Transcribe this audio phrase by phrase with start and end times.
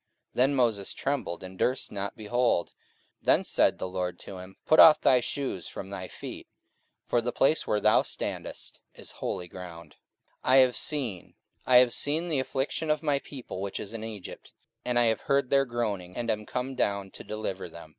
[0.33, 2.73] Then Moses trembled, and durst not behold.
[3.23, 6.47] 44:007:033 Then said the Lord to him, Put off thy shoes from thy feet:
[7.05, 9.97] for the place where thou standest is holy ground.
[10.43, 11.33] 44:007:034 I have seen,
[11.67, 14.53] I have seen the affliction of my people which is in Egypt,
[14.83, 17.89] and I have heard their groaning, and am come down to deliver them.